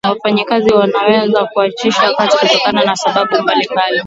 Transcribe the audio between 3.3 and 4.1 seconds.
mbalimbali